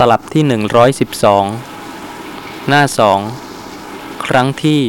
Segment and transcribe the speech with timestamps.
[0.00, 1.44] ตลับที่หนึ่งร้อยสิบสอง
[2.68, 3.18] หน้าสอง
[4.26, 4.80] ครั้งที่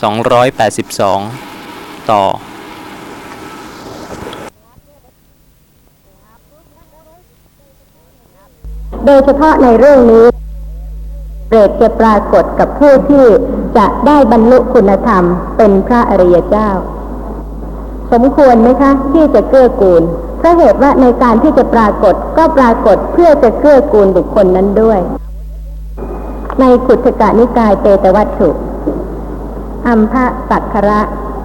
[0.00, 1.20] สองร้อยแปดสิบสอง
[2.10, 2.24] ต่อ
[9.04, 10.26] โดยเฉพาะในเรื่องนี้
[11.48, 13.26] เปรตจะปรากฏกับผู้ที่
[13.76, 15.24] จะได้บรรลุคุณธรรม
[15.56, 16.70] เป็นพระอริยเจ้า
[18.12, 20.02] สมควรไหมคะ ที่จะเกื้อกูล
[20.40, 25.00] เพราะเหตุว่าในการที่จะปรากฏก็ปรากฏเพื่อจะเกื้อกูลบุคคลนั้นด้วย
[26.60, 28.50] ในขุทกานิกายเตตวัตถุ
[29.86, 31.00] อัมพะสักคระ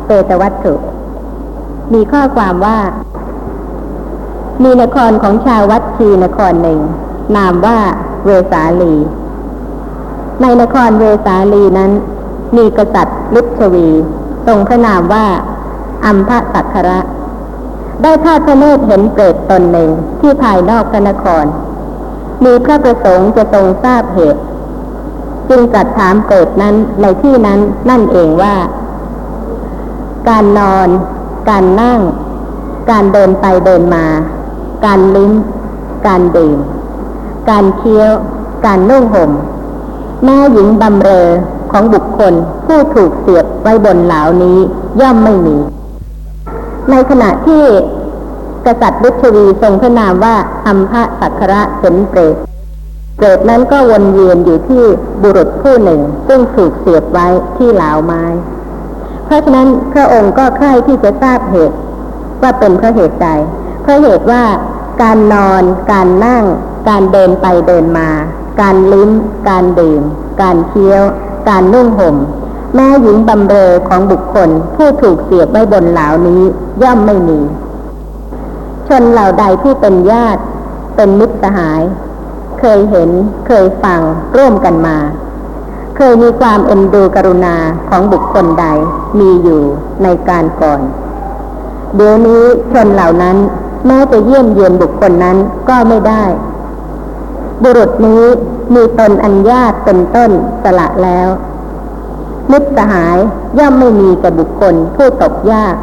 [0.05, 0.73] เตตวัตถุ
[1.93, 2.77] มีข้อความว่า
[4.63, 6.79] มีนครของชาววัดชีนครหนึ่ง
[7.35, 7.77] นามว่า
[8.25, 8.95] เวสาลี
[10.41, 11.91] ในนครเวสาลีนั้น
[12.57, 13.87] มีกษัตริย์ลุชวี
[14.47, 15.25] ทรงพระนามว่า
[16.05, 16.99] อัมพะสักคระ
[18.01, 21.45] ได้ทอดพระเนตรเห็นเปรตตนหนึ่งที่ภายนอกพระนคร
[22.43, 24.41] มีพระประสงค์จะทรงทราบเหตุ
[25.49, 28.55] จึงตรัสถามเปรตนั้นในที่นั้นนั่นเองว่า
[30.29, 30.87] การนอน
[31.49, 31.99] การนั่ง
[32.91, 34.05] การเดินไปเดินมา
[34.85, 35.31] การลิ้ม
[36.07, 36.57] การดื่ม
[37.49, 38.11] การเคี้ยว
[38.65, 39.31] การนุ่งห่ม
[40.23, 41.27] แม่หญิงบำเรอ
[41.71, 42.33] ของบุคคล
[42.65, 44.57] ผู้ถูกเสียบไว้บนเหลานี้
[44.99, 45.57] ย่อมไม่มี
[46.91, 47.63] ในขณะที่
[48.65, 50.35] กษัตริย์รุชวีทรงพระนามว่า
[50.67, 52.35] อัมพะสักคระเห็นเปรต
[53.15, 54.83] เปรตนั้นก็วนเวียนอยู่ที่
[55.21, 58.23] บุรุษผู้หนึ่ง ซึ่งถูกเสียบไว้ที่หลาวไม้
[59.25, 61.77] เพราะฉะนั้นพระองค์ก็ใคร่ที่จะทราบเหตุ
[62.41, 63.27] ว่าเป็นเพราะเหตุใด
[63.81, 64.43] เพราะเหตุว่า
[65.03, 66.45] การนอน การนั่ง
[66.89, 68.09] การเดินไปเดินมา
[68.61, 69.11] การลิ้ม
[69.49, 70.01] การดื่ม
[70.41, 71.03] การเคี้ยว
[71.49, 72.15] การนุ่งห่ม
[72.75, 76.41] แม่หญิงบำเรอของบุคคลผู้ถูกเสียบไว้บนเหล่านี้
[76.81, 77.39] ย่อมไม่มี
[78.87, 80.41] ชนเหล่าใดผู้เป็นญาติ
[80.95, 81.81] เป็นมิตรสหาย
[82.59, 83.09] เคยเห็น
[83.47, 84.01] เคยฟัง
[84.37, 84.97] ร่วมกันมา
[85.95, 87.55] เคยมีความเอ็นดูกรุณา
[87.89, 88.65] ของบุคคลใด
[89.19, 89.61] มีอยู่
[90.03, 90.81] ในการก่อน
[91.95, 93.37] เดี๋ยวนี้ชนเหล่านั้น
[93.85, 95.37] แม้จะเยี่ยมเยียนบุคคลนั้น
[95.69, 96.23] ก็ไม่ได้
[97.63, 98.23] บุรุษนี้
[98.73, 100.31] มีตนอันญาติเป็นต้น
[100.63, 101.27] สละแล้ว
[102.51, 103.17] มิตรสหาย
[103.59, 105.75] ย่อมไม่มีแก่บุคคลผู้ตกยาก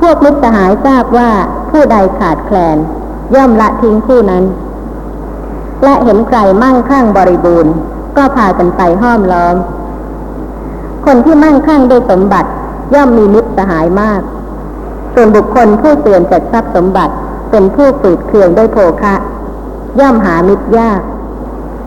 [0.00, 1.30] พวกมิตรสหายทราบว่า
[1.70, 2.76] ผู้ใดขาดแคลน
[3.34, 4.44] ย่อมละทิ้งผู้นั้น
[5.84, 7.72] และเห็นใครมั่งคั่งบริบูรณ์
[8.16, 9.56] ก็พากันไปห้อมล้อม
[11.06, 12.50] คนที่มั่งคั่งด้วยสมบัติ
[12.94, 14.20] ย่อมมีมิตรสหายมาก
[15.14, 17.14] ส่วนบุคคลผู้เตือนจากทรัพย์สมบัติ
[17.50, 19.14] เป็นผู้ฝืดเคืองด้วยโภคะ
[20.00, 21.00] ย่อมหามิตรยาก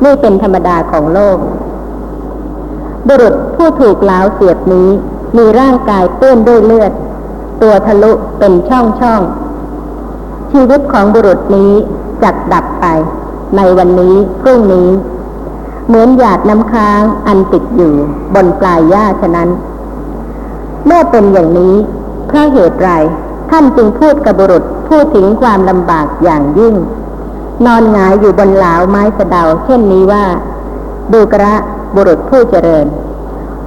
[0.04, 1.38] นี่เป็นธรรมดาของโลก
[3.08, 4.90] บุรุษผู้ถูกล้าวเสียบนี้
[5.38, 6.92] มีร่างกายเปื้อนด้วยเลือด
[7.62, 11.72] ตัวทะลุเป็นช่องช่องๆชีวิตของบุรุษนี้
[12.24, 12.86] จักดับไป
[13.56, 14.90] ในวันนี้พรุ่งนี้
[15.88, 17.94] เหมือนหยาดน้ำค้างอันติดอยู่
[18.36, 19.50] บนปลายหญ้าฉะนั้น
[20.86, 21.76] เมื่อเป็นอย่างนี้
[22.28, 22.90] เพราะเหตุไร
[23.50, 26.76] ท่านจึงพูดกับบุรุษพูดถึงความลำบากอย่างยิ่ง
[27.66, 30.24] นอนหงายอยู่บนเหลาไม้สะเดาเช่นนี้ว่า
[31.14, 31.54] ดูกระ
[31.98, 32.86] บุรุษผู้เจริญ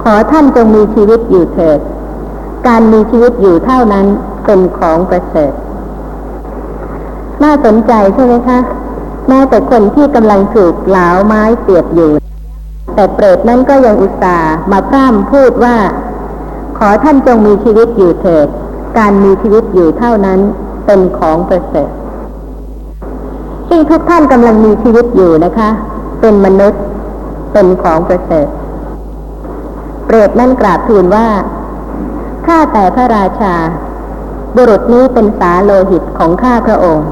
[0.03, 1.79] ขอท่านจงมีชีวิตอยู่เถิด
[2.67, 4.05] การมีชีวิตอยู่เท่านั้น
[4.45, 5.53] เป็นของประเสริฐ
[7.43, 8.59] น่าสนใจใช่ไหมคะ
[9.27, 12.11] แม้แต่คนที่กำลังถูกเหลาไม้เสียบอยู่
[12.95, 15.75] แต่เปรตนั้นก็ยังอุตส่าห์มาพร่ำพูดว่า
[16.77, 18.47] ขอท่านจงมีชีวิตอยู่เถิด
[18.97, 20.39] การมีชีวิตอยู่เท่านั้น
[20.85, 21.91] เป็นของประเสริฐ
[23.69, 25.69] ซึ่งทุกท่านกำลังมีชีวิตอยู่นะคะ
[26.21, 26.81] เป็นมนุษย์
[27.51, 28.47] เป็นของประเสริฐ
[30.05, 31.27] เปรตนั่นกราบทูลว่า
[32.45, 33.55] ข้าแต่พระราชา
[34.55, 37.07] บุรุษนี้เป็นสาโลหิตของข้าพระองค์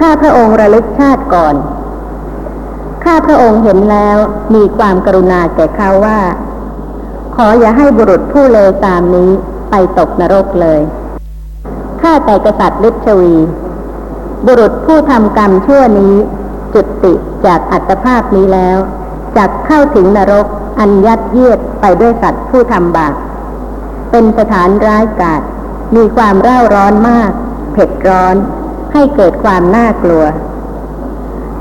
[0.00, 1.54] ข้าพระองค์ระลึกชาติก่อน
[3.04, 4.16] ข้าพระองค์เห็นแล้ว
[4.54, 6.20] มีความกรุณาแก่เขาว่า
[7.34, 9.30] ขออย่าให้บุรุษผู้เลวตามนี้
[9.70, 10.80] ไปตกนรกเลย
[12.02, 13.34] ข้าแต่กษัตริย์ฤชวี
[14.46, 16.14] บุรุษผู้ทำกรรมชั่วนี้
[16.74, 17.12] จุติ
[17.46, 18.78] จากอัตภาพนี้แล้ว
[19.36, 20.46] จักเข้าถึงนรก
[20.78, 23.14] อันยัดเยียดไปด้วยสัตว์ผู้ทำบาป
[24.10, 25.42] เป็นสถานร้ายกาจ
[25.96, 27.30] มีความเร่าร้อนมาก
[27.72, 28.36] เผ็ดร้อน
[28.92, 30.24] ให้เกิดความน่ากลัว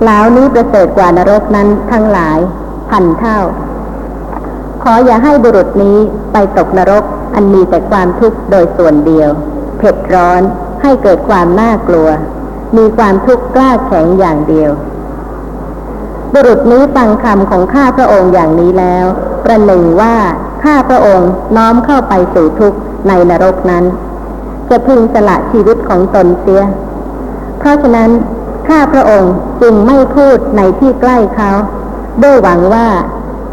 [0.02, 2.40] เหล่านี้ประเสริฐกว่านรกนั้นทั้งหลาย
[2.90, 3.40] พันเท่า
[4.84, 5.98] ขออย่าให้บุรุษนี้
[6.34, 9.30] ไปตกนรก อันมีแต่ความทุกข์โดยส่วนเดียว
[9.78, 10.42] เผ็ดร้อน
[10.82, 12.08] ให้เกิดความน่ากลัว
[12.78, 14.72] มีความทุกข์กล้าแข็งอย่างเดียว
[16.42, 19.06] บุรุษนี้ฟังคำของข้าพระองค์อย่างนี้แล้ว
[19.44, 20.16] ประหนึ่งว่า
[20.64, 23.84] ข้าพระองค์น้อมเข้าไปสู่ทุกข์ในนรกนั้น
[24.70, 26.64] จะพึงสละชีวิตของตนเสีย
[27.60, 28.10] เพราะฉะนั้น
[28.70, 31.52] ข้าพระองค์จึงไม่พูดในที่ใกล้เขา
[32.24, 32.88] ด้วยหวังว่า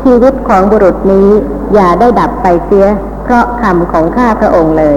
[0.02, 1.28] ชีวิตของบุรุษนี้
[1.74, 2.86] อย่าได้ดับไปเสีย
[3.24, 4.96] เพราะคำของข้าพระองค์เลย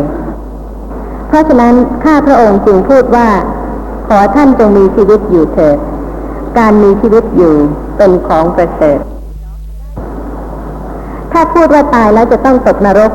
[1.27, 3.27] เพราะฉะนั้นข้าพระองค์จึงพูดว่า
[4.07, 5.77] ขอท่านจงมีชีวิตอยู่เถิด
[6.59, 7.55] การมีชีวิตอยู่
[7.97, 8.99] เป็นของประเสริฐ
[11.31, 13.11] ถ้าพูดว่าตายแล้วจะต้องตกนรก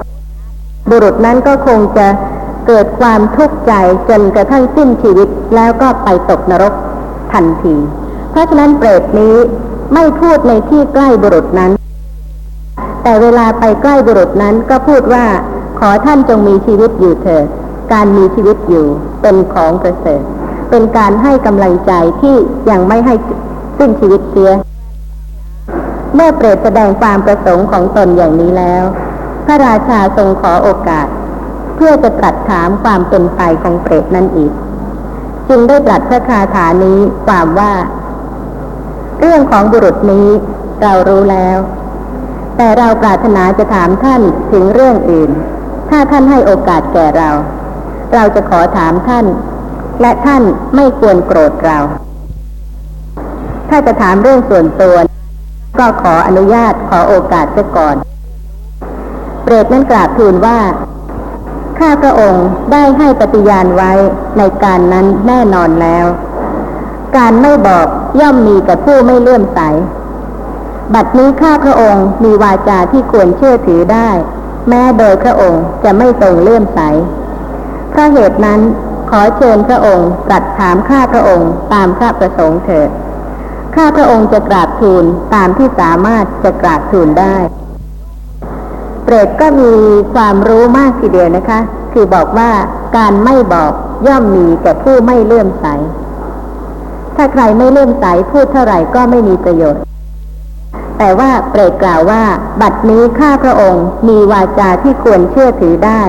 [0.91, 2.07] บุรุษนั้นก็คงจะ
[2.67, 3.73] เกิดความทุกข์ใจ
[4.09, 6.75] จนกระทั่งสิ้นชีวิตแล้วก็ไปตกนรก
[7.33, 7.77] ทันที
[8.31, 9.37] เพราะฉะนั้นเปรตนี้
[9.95, 11.73] ไม่พูดในที่ใกล้บุรุษนั้น
[13.03, 15.25] แต่เวลาไปใกล้บุรุษนั้นก็พูดว่า
[15.79, 17.47] ขอท่านจงมีชีวิตอยู่เถิด
[17.93, 18.87] การมีชีวิตอยู่
[19.23, 20.23] เป็นของประเสริฐ
[20.77, 22.37] เป็นการให้กำลังใจที่
[22.71, 23.15] ยังไม่ให้
[23.79, 24.53] สิ้นชีวิตเสีย
[26.15, 28.85] เมื่อเปรตแสดงความประสงค์ของตนอย่างนี้แล้ว
[29.45, 31.07] พระราชาทรงขอโอกาส
[31.75, 34.53] เพื่อจะตรัสถามความเป็นไปของเปรตนั่นอีก
[35.49, 37.73] จึงได้ตรัสพระคาถานี้ความว่า
[39.21, 40.29] เรื่องของบุรุษนี้
[40.83, 41.59] เรารู้แล้ว
[42.57, 44.23] แต่เราปรารถนาจะถามท่าน
[44.53, 45.31] ถึงเรื่องอื่น
[45.91, 47.31] ถ้าท่านให้โอกาสแก่เรา
[48.15, 49.27] เราจะขอถามท่าน
[50.01, 50.43] และท่าน
[50.75, 51.79] ไม่ควรโกรธเรา
[53.69, 54.97] ถ้าจะถามเรื่องส่วนตัว
[55.79, 57.97] ก็ขออนุญาตขอโอกาสเสียก่อน
[59.43, 60.59] เปรตนั้นกราบทูลว่า
[61.79, 63.93] ข้าพระองค์ได้ให้ปฏิญาณไว้
[64.39, 66.07] ในการนั้นแน่นอนแล้ว
[67.17, 67.87] การไม่บอก
[68.21, 69.61] ย่อมมีแต่ผู้ไม่เลื่อมใส
[70.95, 74.09] บัดนี้ข้าพระองค์มีวาจาที่ควรเชื่อถือได้
[74.69, 76.81] แม้โดยพระองค์จะไม่ทรงเลื่อมใส
[77.91, 78.61] เพราะเหตุนั้น
[79.11, 82.89] ขอเชิญพระองค์ตรัสถามข้าพระองค์ตามพระประสงค์เถิด
[83.77, 85.05] ข้าพระองค์จะกราบทูล
[85.35, 87.37] ตามที่สามารถจะกราบทูลได้
[89.05, 89.73] เปรตก็มี
[90.15, 91.61] ความรู้มากทีเดียวนะคะ
[91.93, 92.51] คือบอกว่า
[92.97, 93.73] การไม่บอก
[94.07, 95.67] ย่อมมีแต่ผู้ไม่เลื่อมใส
[97.17, 99.83] ถ้าใครไม่เลื่อมใสพูดเท่าไหร่ก็ไม่มีประโยชน์
[100.99, 102.23] แต่ว่าเปรตกล่าวว่า
[102.61, 106.03] บัดนี้ข้าพระองค์มีวาจาที่ควรเชื่อถือได้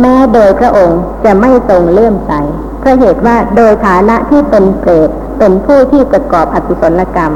[0.00, 2.32] แม้โดยพระองค์จะไม่ทรงเลื่อมใส
[2.80, 7.32] เพราะเหตุว่าโดยฐานะที่เป็นเปรตเป็นผู้ที่ประกอบอกุศลกรรม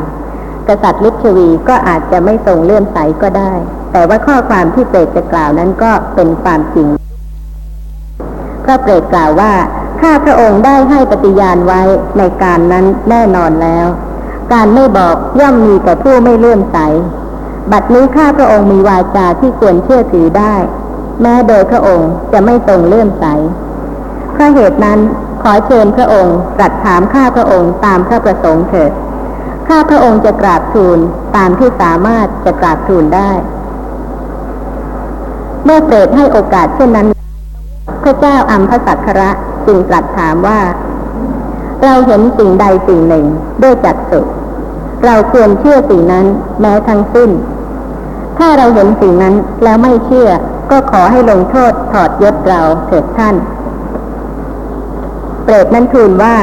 [0.68, 3.52] กษัตริย์ลิชวีก็อาจจะไม่ทรงเลื่อมใสก็ได้
[3.92, 6.88] แต่ว่าข้อความที่เปรตจะกล่าวนั้นก็เป็นความจริง
[8.64, 9.52] พระเปรตกล่าวว่า
[10.00, 11.82] ข้าพระองค์ได้ให้ปฏิญาณไว้
[12.18, 13.86] ในการนั้นแน่นอนแล้ว
[14.52, 16.78] การไม่บอกย่อมมีแต่ผู้ไม่เลื่อมใส
[17.72, 20.54] บัดนี้ข้าพระองค์มีวาจาที่ควรเชื่อถือได้
[21.20, 23.24] แม้โดยพระองค์จะไม่ทรงเลื่อมใส
[24.32, 24.98] เพราะเหตุนั้น
[25.42, 28.92] ขอเชิญพระองค์ตรัสถามข้าพระองค์ตามพระประสงค์เถิด
[29.68, 30.98] ข้าพระองค์จะกราบทูล
[31.36, 33.30] ตามที่สามารถจะกราบทูลได้
[35.64, 37.08] เมื่อเปรตให้โอกาสเช่นนั้น
[38.02, 39.30] พระเจ้าอัมพสักคระ
[39.66, 40.60] จึงตรัสถามว่า
[41.84, 43.24] เราเห็นสิ่งใดสิ่งหนึ่ง
[43.62, 44.20] ด้วยจักสุ
[45.04, 46.26] เราควรเชื่อสิ่งนั้น
[46.60, 47.30] แม้ทั้งสิ้น
[48.38, 50.28] ถ้าเราเห็นสิ่งนั้นแล้วไม่เชื่อ
[50.72, 53.34] ก็ขอให้ลงโทษถอดยศเราเถิดท่าน
[55.44, 56.36] เปรตนั้นทูลว่า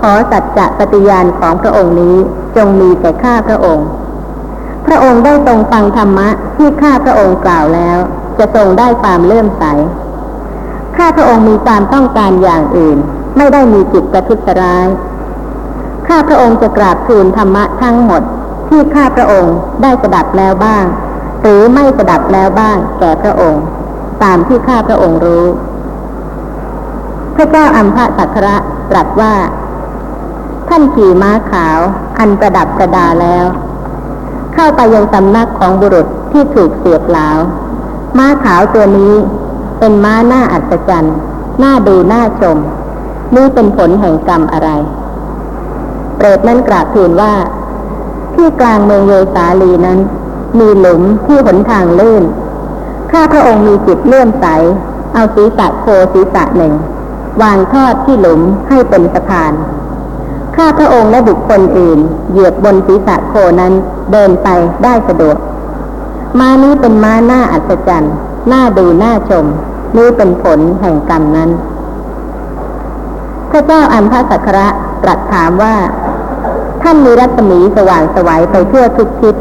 [0.00, 2.16] ขอสัจจะปฏิญาณของพระองค์นี้
[2.56, 3.86] จงมีแต่ข้าพระองค์
[4.86, 7.98] พระองค์ได้ทรงฟังธรรมะที่ข้าพระองค์กล่าวแล้ว
[8.38, 9.64] จะทรงได้ความเลื่อมใส
[10.96, 12.98] ข้าพระองค์มีความต้องการอย่างอื่น
[13.36, 14.86] ไม่ได้มีจิตประทุษร้าย
[16.08, 18.22] ข้าพระองค์จะกราบทูลธรรมะทั้งหมด
[18.68, 20.86] ที่ข้าพระองค์ได้สดับแล้วบ้าง
[21.46, 23.64] หรือไม่สดับแล้วบ้างแก่พระองค์
[24.22, 25.46] ตามที่ข้าพระองค์รู้
[27.34, 28.56] พระเจ้าอัมพะสักระ
[28.90, 29.34] ตรัสว่า
[30.68, 31.78] ท่านขี่ม้าขาว
[32.18, 33.44] อันประดับประดาแล้ว
[34.54, 37.38] เข้าไปยังสำนักของบุรุษที่ถูกเสียบหลาว
[38.18, 39.14] ม้าขาวตัวนี้
[39.78, 41.16] เป็นม้าหน้าอัศจรรย์
[41.60, 42.58] หน่าดูหน่าชม
[43.36, 44.70] นี่เป็นผลแห่งกรรมอะไร
[46.16, 47.32] เปรตนั้นกราบทูลว่า
[48.34, 49.98] ที่กลางเมืองเวสาลีนั้น
[50.58, 52.24] มีหลุมที่หนทางลื่น
[53.10, 54.46] ข้าพระองค์มีจิตเลื่อมใส
[55.14, 56.72] เอาศีรษะโคศีรษะหนึ่ง
[57.42, 59.52] วางทอดที่หลุมให้เป็นสะพาน
[60.56, 61.98] ข้าพระองค์และบุคคลอื่น
[62.30, 63.72] เหยียบบนศีรษะโคนั้น
[64.12, 64.48] เดินไป
[64.84, 65.36] ได้สะดวก
[66.38, 68.14] ม้านี้เป็นม้าหน้าอัศจรรย์
[68.48, 69.46] หน่าดูหน่าชม
[69.96, 71.50] นี่เป็นผลแห่งกรรมนั้น
[73.50, 74.68] พระเจ้าอันพระสักระ
[75.02, 75.74] ตรัสถามว่า
[76.82, 79.34] ท่านมีรัศมีสว่างสวัยไปทั่วทุกทิศ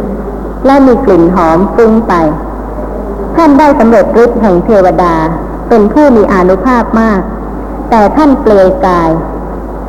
[0.65, 2.13] และมีกลิ่นหอมฟุ้งไป
[3.35, 5.15] ท่านได้สำเร็จฤทธิ์แห่งเทวดา
[5.69, 7.21] เป็นผู้มีอนุภาพมาก
[7.89, 9.09] แต่ท่านเปลือยกาย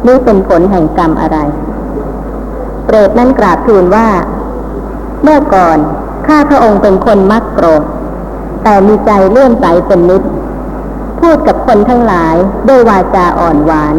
[0.06, 1.38] นี่เป็นผลแห่งกรรมอะไร
[2.84, 4.08] เปรตนั้นกราบทูลว่า
[5.22, 5.78] เมื่อก่อน
[6.26, 7.82] ข้าพระองค์เป็นคนมักโกรธ
[8.64, 10.22] แต่มีใจเลื่อมใสเป็นนิด
[11.20, 12.34] พูดกับคนทั้งหลาย
[12.68, 13.96] ด้วยวาจาอ่อนหวาน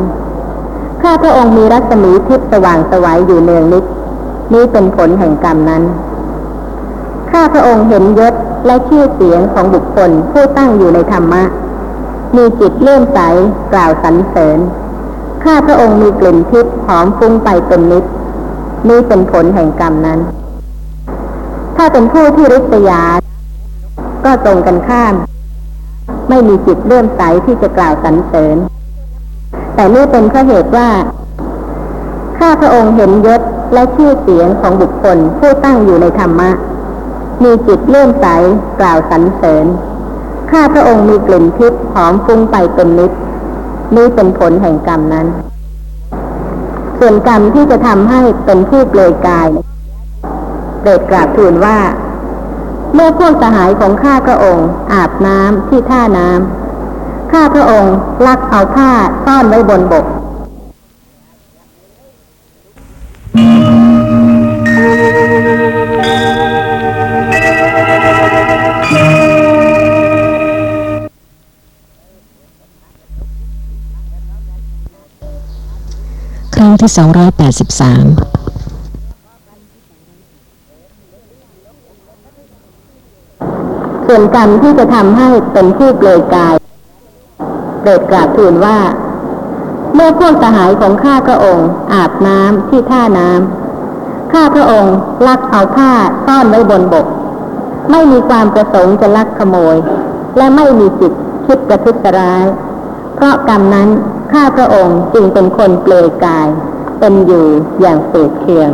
[1.01, 3.83] ข้าพระองค์มีรัศมีทิพย์สว่างสวัยอยู่เนืองนิด
[4.53, 5.83] นี้เป็นผลแห่งกรรมนั้น
[7.37, 8.33] ข้าพระองค์เห็นยศ
[8.65, 11.43] และชื่อเสียงของบุคคลผู้ตั้งอยู่ในธรรมะ
[12.35, 13.19] มีจิตเลื่อมใส
[13.73, 14.59] กล่าวสรรเสริญ
[15.43, 18.03] ข้าพระองค์มีกลิ่นทิพย์หอมฟุ้งไปเป็นนิด
[18.89, 20.19] นี่เป็นผลแห่งกรรมนั้น
[21.75, 23.01] ถ้าเป็นผู้ที่ริษยา
[24.25, 25.13] ก็ตรงกันข้าม
[26.29, 28.57] ไม่มีจิตเลื่อมใสที่จะกล่าวสรรเสริญ
[29.75, 30.89] แต่นี่เป็นเพราะเหตุว่า
[32.37, 33.41] ข้าพระองค์เห็นยศ
[33.73, 36.51] และชื่อเสียงของบุคคลผู้ตั้งอยู่ในธรรมะ
[37.43, 38.25] มีจิตเลื่อมใส
[38.79, 39.65] กล่าวสรรเสริญ
[40.51, 43.11] ข้าพระองค์มีกลิ่นทิพย์หอมฟุ้งไปเป็นนิด
[43.95, 45.27] นี่เป็นผลแห่งกรรมนั้น
[46.99, 49.47] ส่วนกรรมที่จะทำให้เป็นผู้เปลยกาย
[50.79, 51.77] เปรตกราบทูลว่า
[52.93, 57.95] เมื่อพวกสหายของข้าพระองค์ อาบน้ำที่ท่าน้ำข้าพระองค์
[58.27, 58.91] ลักเอาผ้า
[59.25, 60.05] ซ่อนไว้บนบก
[76.85, 77.03] ที่ 283
[84.07, 86.55] ส่วนกรรมที่จะทำให้เป็นผู้เปลยกาย
[87.81, 88.77] เปรตกราบทูลว่า
[89.93, 94.95] เมื่อพวกสหายของข้าพระองค์ อาบน้ำที่ท่าน้ำข้าพระองค์
[95.27, 95.91] ลักเอาผ้า
[96.25, 97.05] ซ่อนไว้บนบก
[97.91, 99.75] ไม่มีความประสงค์จะลักขโมย
[100.37, 101.11] และไม่มีจิต
[101.45, 102.45] คิดประทุษร้าย
[103.15, 103.89] เพราะกรรมนั้น
[104.33, 106.47] ข้าพระองค์จึงเป็นคนเปลยกาย
[106.99, 107.45] เป็นอยู่
[107.81, 108.71] อย่างเศษเคือง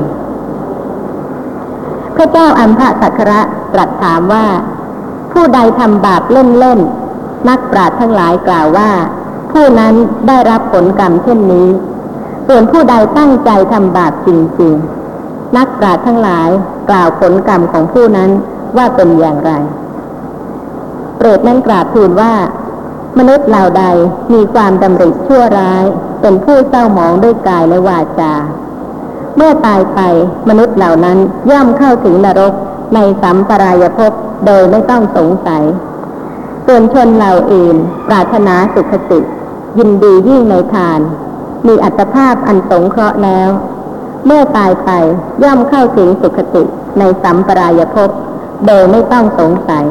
[2.15, 3.41] พระเจ้าอัมพะสักระ
[3.73, 4.45] ตรัสถามว่า
[5.31, 8.91] ผู้ใดทำบาปเล่นๆนักปราชญ์ทั้งหลายกล่าวว่า
[9.51, 9.93] ผู้นั้น
[10.27, 11.67] ได้รับผลกรรมเช่นนี้
[12.47, 14.29] ส่วนผู้ใดตั้งใจทำบาปจ
[14.61, 16.49] ริงๆ นักปราชญ์ทั้งหลาย
[16.89, 18.29] กล่าวผลกรรมของผู้นั้น
[18.77, 19.51] ว่าเป็นอย่างไร
[21.17, 22.33] เปรตนั้นกราบทูลว่า
[23.17, 23.83] มนุษย์เหล่าใด
[24.33, 25.85] มีความดำริชั่วร้าย
[26.21, 28.33] เป็นผู้เศร้าหมองด้วยกายและวาจา
[29.37, 29.99] เมื่อตายไป
[30.49, 31.17] มนุษย์เหล่านั้น
[31.51, 32.53] ย่อมเข้าถึงนรก
[32.95, 34.11] ในสัมปรายภพ
[34.45, 35.63] โดยไม่ต้องสงสัย
[36.65, 37.75] ส่วนชนเหล่าอื่น
[38.07, 39.19] ปรารถนาสุขติ
[39.77, 40.99] ยินดียิ่งในทาน
[41.67, 43.49] มีอัตภาพอันสงเคราะห์แล้ว
[44.25, 44.89] เมื่อตายไป
[45.43, 46.63] ย่อมเข้าถึงสุขติ
[46.99, 48.09] ในสัมปรายภพ
[48.67, 49.85] โดยไม่ต้องสงสัย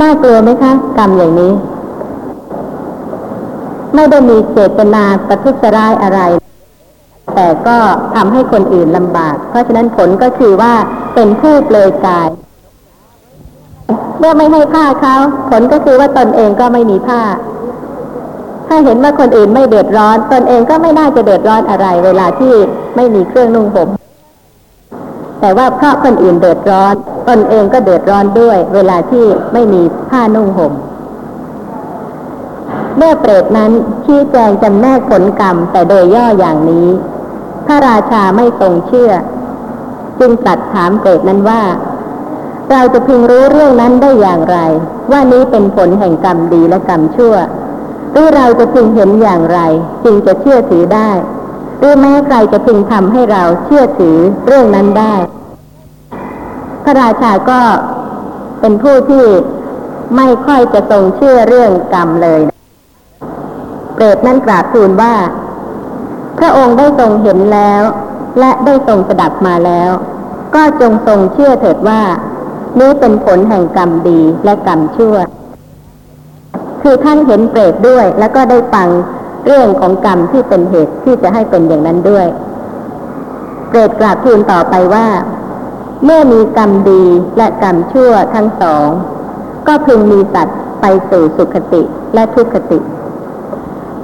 [0.00, 1.52] น่ากลัวไหมคะ กรรมอย่างนี้
[3.94, 6.20] ไม่ได้มีเจตนาประทุษร้ายอะไร
[7.34, 7.76] แต่ก็
[8.14, 10.72] ทำให้คนอื่นลำบาก เพราะฉะนั้นผลก็คือว่า
[11.14, 12.28] เป็นผู้เปลยกาย
[14.18, 15.16] เมื่อไม่ให้ผ้าเขา
[15.50, 17.22] ผลก็คือว่าตนเองก็ไม่มีผ้า
[18.68, 22.54] ถ้าเห็นว่าคนอื่นไม่เดือดร้อน ตนเองก็ไม่น่าจะเดือดร้อนอะไร เวลาที่
[22.96, 23.88] ไม่มีเครื่องนุ่งห่ม
[25.40, 26.94] แต่ว่าเพราะคนอื่นเดือดร้อน
[27.28, 30.72] ตนเองก็เดือดร้อนด้วย เวลาที่ไม่มีผ้านุ่งห่ม
[32.96, 33.72] เมื่อเปรตนั้น
[34.04, 36.88] ชี้แจงจำแนกผลกรรมแต่โดยย่ออย่างนี้
[37.66, 39.10] พระราชาไม่ทรงเชื่อ
[40.18, 41.62] จึงตรัสถามเปรตนั้นว่า
[42.70, 44.58] เราจะพึงรู้เรื่องนั้นได้อย่างไร
[45.10, 47.34] ว่านี้เป็นผลแห่งกรรมดีและกรรมชั่ว
[48.12, 49.60] หรือเราจะพึงเห็นอย่างไร
[50.04, 51.10] จึงจะเชื่อถือได้
[51.78, 55.14] หรือแม้ใครจะพึงทำให้เราเชื่อถือเรื่องนั้นได้
[56.84, 57.60] พระราชาก็
[58.60, 59.24] เป็นผู้ที่
[60.16, 62.53] ไม่ค่อยจะทรงเชื่อเรื่องกรรมเลย
[64.04, 65.14] รตนั้นกราบทูลว่า
[66.38, 67.82] พระองค์ได้ทรงเห็นแล้ว
[68.38, 69.90] และได้ทรงสดับมาแล้ว
[70.54, 72.02] ก็จงทรงเชื่อเถิดว่า
[72.80, 75.16] นี้เป็นผลแห่งกรรมดีและกรรมชั่ว
[76.82, 78.88] คือท่านเห็นเปรตด้วย แล้วก็ได้ฟัง
[79.46, 82.26] เรื่องของกรรมที่เป็นเหตุที่จะให้เป็นอย่างนั้นด้วย
[83.68, 85.06] เปรตกราบทูลต่อไปว่า
[86.04, 87.04] เมื่อมีกรรมดี
[87.36, 88.86] และกรรมชั่วทั้งสอง
[89.66, 91.82] ก็พึงมีสัตว์ไปสู่สุขติ
[92.14, 92.78] และทุกขติ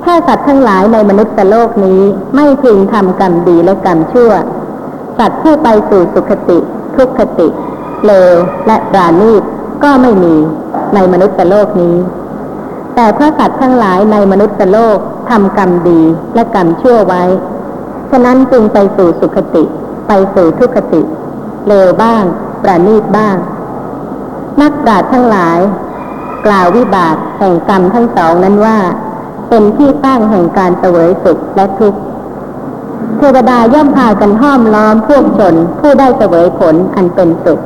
[0.05, 2.01] ถ้าสัตว์ทั้งหลายในมนุษย์โลกนี้
[2.35, 4.31] ไม่พึงทำกรรมดีและกรรมชั่ว
[5.19, 6.59] สัตว์ผู้ไปสู่สุขติ
[6.97, 7.49] ทุกขติ
[8.07, 8.35] เลว
[8.67, 9.43] และปราณีต
[9.83, 10.35] ก็ไม่มี
[10.95, 11.97] ในมนุษย์โลกนี้
[12.95, 14.99] แต่เพระสัตว์ทั้งหลายในมนุษย์โลก
[15.31, 16.01] ทำกรรมดี
[16.35, 17.23] และกรรมชั่วไว้
[18.11, 19.65] ฉะนั้นจึงไปสู่สุขติ
[20.09, 21.01] ไปสู่ทุกขติ
[21.69, 22.23] เลวบ้าง
[22.63, 23.37] ประณีตบ้าง
[24.61, 25.59] นักปราชญ์ทั้งหลาย
[26.47, 28.77] กล่าววิบากแห่งกรรมทั้งสองนั้นว่า
[29.51, 32.01] เป็นที่ตั้งแห่งการเสวยสุขและทุกข์
[33.19, 37.61] เทวดาย่อมพากันห้อมล้อมพวกชนผู้ได้เสวยผลอันเป็นสุข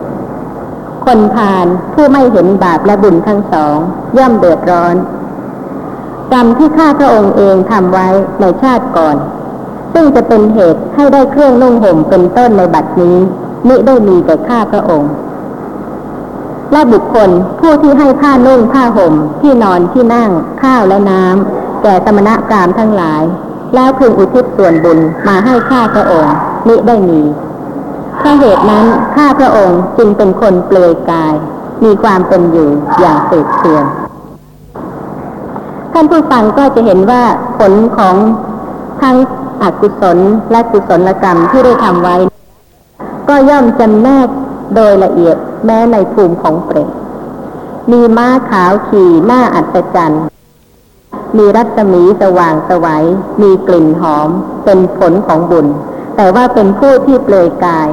[1.05, 3.77] คนพาลผู้ไม่เห็นบาปและบุญทั้งสอง
[4.19, 4.95] ย่อมเดือดร้อน
[6.33, 8.09] กรรมที่ข้าพระองค์เองทำไว้
[8.41, 9.17] ในชาติก่อน
[9.93, 13.17] ซึ่งจะเป็นเหตุให้ได้เครื่องนุ่งห่มเป็นต้นในบัดนี้
[13.69, 15.13] มิได้มีแก่ข้าพระองค์
[16.73, 20.31] และบุคคลผู้ที่ให้ผ้านุ่งผ้าห่มที่นอนที่นั่ง
[20.63, 23.23] ข้าวและน้ำ แก่สมณะกรามทั้งหลาย
[23.75, 24.99] แล้วพึงอุทิศส่วนบุญ
[25.29, 26.35] มาให้ข้าพระองค์
[26.67, 27.23] มิได้มี
[28.19, 28.85] เพราะเหตุนั้น
[29.17, 31.35] ข้าพระองค์จึงเป็นคนเปลือยกาย
[31.85, 32.69] มีความเป็นอยู่
[33.01, 33.85] อย่างสืบเทือน
[35.93, 37.23] ท่านผู้ฟังก็จะเห็นว่า
[37.59, 38.17] ผลของ
[39.03, 39.17] ทั้ง
[39.63, 40.19] อกุศล
[40.51, 42.17] และกุศลกรรมที่ได้ทำไว้
[43.29, 44.29] ก็ย่อมจำแนก
[44.75, 46.89] โดยละเอียดแม้ในภูมิของเปรต
[47.91, 50.25] มีม้าขาวขี่หน้าอัศจรรย์
[51.37, 53.05] มีรัศมีสว่างสวัย
[53.43, 54.29] มีกลิ่นหอม
[54.65, 55.67] เป็นผลของบุญ
[56.17, 57.89] แต่ว่าเป็นผู้ที่เปลือยกาย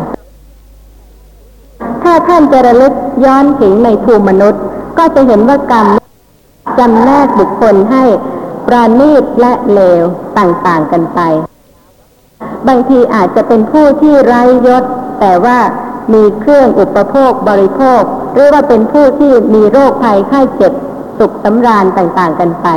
[2.03, 2.93] ถ้าท่านจะระลึก
[3.25, 4.62] ย้อนถึงในภูมิมนุษย์
[4.98, 5.88] ก็จะเห็นว่ากรรม
[6.79, 8.03] จำแนกบุคคลให้
[8.67, 10.03] ปราณีตและเลว
[10.38, 11.19] ต่างๆกันไป
[12.67, 14.83] บางทีอาจจะเป็นผู้ที่ไร้ยศ
[15.19, 15.60] แต่ว่า
[16.13, 18.01] มีเครื่องอุปโภคบริโภค
[18.33, 20.74] หรือว่าเป็นผู้ที่มีโรคภัยไข้เจ็บ
[21.19, 22.67] สุขสำราญต่างๆกันไป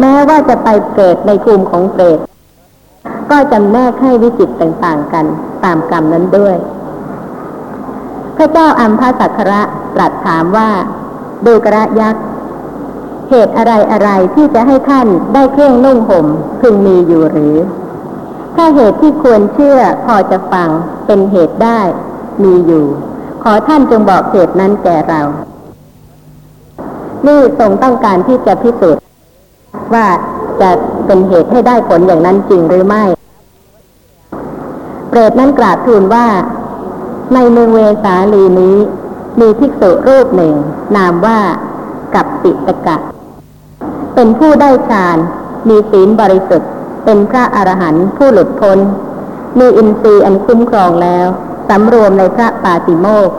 [0.00, 2.18] แม้ว่าจะไปเกิดในภูมิของเปรต
[3.30, 5.24] ก็จำแนกให้วิจิตต่างๆกัน
[5.64, 6.56] ตามกรรมนั้นด้วย
[8.36, 9.62] พระเจ้าอัมพาสักระ
[9.94, 10.70] ตรัสถามว่า
[11.46, 12.22] ดูกระยักษ์
[13.30, 16.26] เหตุอะไรอะไรที่จะให้ท่านได้เครื่องนุ่งห่ม
[16.60, 17.56] พึงมีอยู่หรือ
[18.56, 20.68] ถ้าเหตุที่ควรเชื่อพอจะฟัง
[21.06, 21.80] เป็นเหตุได้
[22.42, 22.84] มีอยู่
[23.42, 25.20] ขอท่านจงบอกเหตุนั้นแก่เรา
[27.26, 29.02] นี่ทรงต้องการที่จะพิสูจน์
[29.94, 30.06] ว่า
[30.60, 30.70] จะ
[31.06, 33.04] เป็นเหตุให้ได้ผลอย่างนั้นจริงหรือไม่
[35.08, 36.26] เปรตนั้นกราบทูลว่า
[37.34, 38.76] ในเมืองเวสาลีนี้
[39.40, 40.54] มีภิกษุรูปหนึ่ง
[40.96, 41.38] นามว่า
[42.14, 42.96] กับปิตกะ
[44.14, 45.18] เป็นผู้ได้ฌาน
[45.68, 46.70] มีศีลบริสุทธิ์
[47.04, 48.78] เป็นพระอรหันต์ผู้หลุดพ้น
[49.58, 51.26] มีอินทรีย์อันคุ้มครองแล้ว
[51.68, 53.30] สำรวมในพระปาติโมก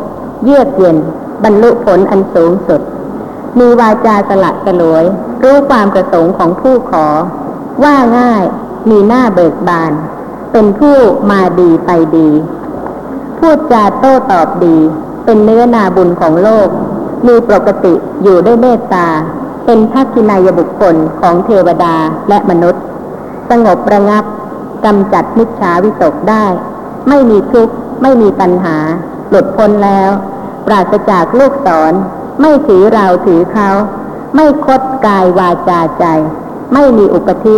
[0.44, 0.98] เยือกเย็น
[1.44, 2.82] บรรลุผลอันสูงสุด
[3.60, 5.04] มีวาจาสละสลวย
[5.44, 7.08] รู้ความประสงค์ของผู้ขอ
[7.84, 8.44] ว่าง่าย
[8.90, 9.92] มีหน้าเบิกบาน
[10.52, 10.98] เป็นผู้
[11.30, 12.30] มาดีไปดี
[13.38, 14.78] พูดจาโต้ตอบดี
[15.26, 16.68] เป็นเนื้อนาบุญของโลก
[17.28, 19.08] มีปกติอยู่ด้วยเมตตา
[19.66, 21.96] เป็นทักษินายบุคคลของเทวดา
[22.30, 22.84] และมนุษย์
[23.50, 24.24] สงบระงับ
[24.86, 26.46] กำจัดมิจฉาวิตกได้
[27.10, 28.78] ไม่มีทุกข์ ไม่มีปัญหา
[29.30, 30.10] หลุดพ้นแล้ว
[30.66, 31.94] ปราศจากลูกศร
[32.42, 33.70] ไม่ถือเราถือเขา
[34.36, 36.06] ไม่คดกายวาจาใจ
[36.74, 37.56] ไม่มีอุปธิ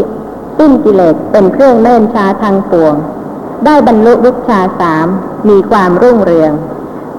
[0.57, 2.95] สิ้นกิเลสเป็นเครื่องเนิ่นช้าทางปวง
[3.65, 5.07] ได้บรรลุวิชาสาม
[5.49, 6.51] มีความรุ่งเรือง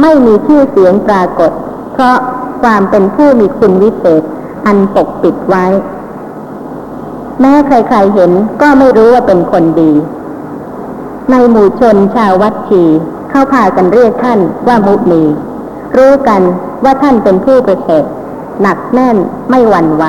[0.01, 1.51] ไม่มีชื่อเสียงปรากฏ
[1.93, 2.17] เพราะ
[2.63, 4.23] ความเป็นผู้มีคุณวิเศษ
[4.67, 5.67] อันปกปิดไว้
[7.41, 8.31] แม้ใครๆเห็น
[8.63, 9.93] ก็ไม่รู้ว่าเป็นคนดี
[11.31, 12.85] ในหมู่ชนชาววัดชี
[13.31, 15.25] เข้าพากันเรียกท่านว่ามุนี
[15.97, 16.43] รู้กัน
[16.85, 18.05] ว่าท่านเป็นผู้ประเสริฐ
[18.63, 19.17] หนักแน่น
[19.51, 20.05] ไม่หวั่นไหว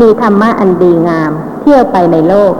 [0.00, 2.54] มีธรรมะอันดีงาม เที่ยวไปในโลก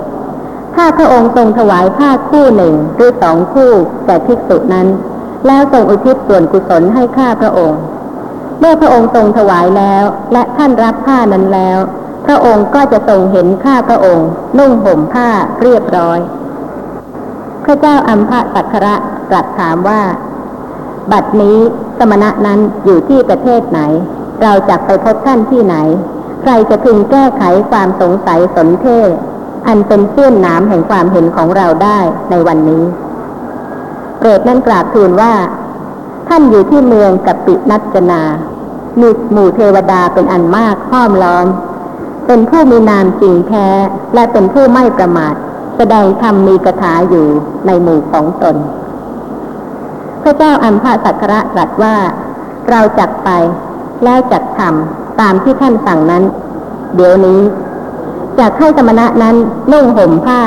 [0.75, 3.71] ถ้าพระองค์ทรงถวายผ้าคู่หนึ่งหรือสองคู่
[4.07, 4.89] แก่ภิกษุนั้น
[5.47, 7.81] แล้วทรงอุทิศส่วนกุศลให้ข้าพระองค์
[8.59, 11.79] เมื่อพระองค์ทรงถวายแล้ว และท่านรับผ้านั้นแล้ว
[12.27, 15.29] พระองค์ก็จะทรงเห็นข้าพระองค์ นุ่งห่มผ้า
[15.63, 16.19] เรียบร้อย
[17.65, 18.95] พระเจ้าอัมพะสักระ
[19.31, 20.01] ตรัสถามว่า
[21.13, 21.59] บัดนี้
[21.99, 23.81] สมณะนั้นอยู่ที่ประเทศไหน
[24.43, 25.77] เราจะไปพบท่านที่ไหน
[26.43, 29.11] ใครจะพึงแก้ไขความสงสัยสนเทศ
[29.67, 31.99] อันเป็นเสื้อนหนามแห่งความเห็นของเราได้
[32.31, 32.85] ในวันนี้
[34.19, 35.33] เปรตนั้นกราบทูลว่า
[36.29, 38.23] ท่านอยู่ที่เมืองกัปปินัจนา
[39.01, 41.47] มีหมู่เทวดาเป็นอันมากห้อมล้อม
[42.27, 43.69] เป็นผู้มีนามจริงแท้
[44.15, 45.35] และเป็นผู้ไม่ประมาท
[45.77, 47.27] แสดงธรรมมีกถาอยู่
[47.67, 48.57] ในหมู่ของตน
[50.29, 51.97] ระเจ้าอัมพาสักระตรัสว่า
[52.71, 53.31] เราจักไป
[54.05, 56.25] แล้วจักทำตามที่ท่านสั่งนั้น
[56.95, 57.41] เดี๋ยวนี้
[58.39, 59.37] จากให้สมณะนั้น
[59.73, 60.41] นุ่งห่มผ้า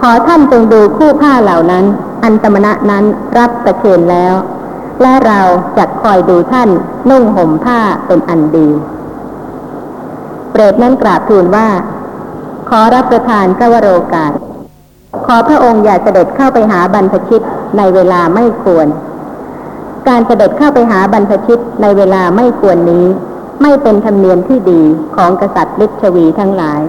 [0.00, 1.84] ขอท่านจงดูคู่ผ้าเหล่านั้น
[2.22, 3.04] อันสมณะนั้น
[3.38, 4.34] รับประเคนแล้ว
[5.02, 5.40] และเรา
[5.76, 6.68] จะคอยดูท่าน
[7.10, 8.68] นุ่งห่มผ้าเป็นอันดี
[10.50, 11.68] เปรตนั้นกราบทูลว่า
[12.68, 14.32] ขอรับประทานพระวโรกาส
[15.26, 17.42] ขอพระองค์อย่าเสด็จเข้าไปหาบรรพชิต
[17.78, 18.86] ในเวลาไม่ควร
[20.08, 23.06] การเสด็จเข้าไปหาบรรพชิตในเวลาไม่ควรนี้
[23.62, 24.82] ไม่เป็นธรรมเนียมที่ดี
[25.16, 26.80] ของกษัตริย์ฤชวีทั้งหลาย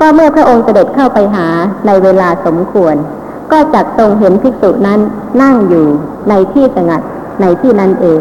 [0.00, 1.48] ก็เมื่อพระองค์เสด็จเข้าไปหา
[1.86, 2.96] ในเวลาสมควร
[3.52, 5.00] ก็จักทรงเห็นภิกษุนั้น
[5.42, 5.86] นั่งอยู่
[6.28, 7.02] ในที่สงัด
[7.40, 8.20] ในที่นั้นเอง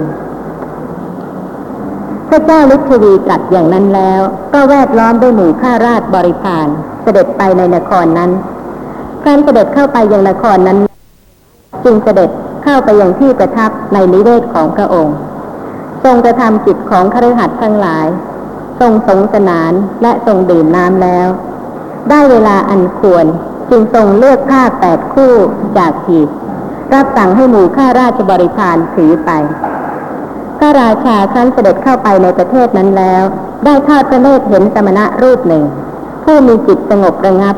[2.29, 4.21] พระเจ้าลิชวีตรัสอย่างนั้นแล้ว
[4.53, 6.67] ก็แวดล้อมด้วยหมู่ข้าราชบริพาร
[7.01, 8.31] เสด็จไปในนครนั้น
[9.23, 10.90] ครั้นเสด็จเข้าไปยังนครนั้น
[11.83, 12.29] จึงเสด็จ
[12.63, 15.15] เข้าไปยังที่ประทับในนิเวศของพระองค์
[16.03, 18.07] ทรงกระทำจิตของคฤหัสถ์ทั้งหลาย
[18.79, 21.27] ทรงสงสนานและทรงดื่มน้ำแล้ว
[22.09, 23.25] ได้เวลาอันควร
[23.69, 25.33] จึงทรงเลือกผ้าแปดคู่
[25.77, 26.29] จากหีบ
[26.93, 29.31] รับสั่งให้หมู่ข้าราชบริพารถือไป
[30.57, 33.23] พระราชาครั้นเสด็จเข้าไปในประเทศนั้นแล้ว
[33.65, 35.63] ได้ทอดพระเนตรเห็นสมณะรูปหนึ่ง
[36.23, 37.55] ผู้มีจิตสงบระงับ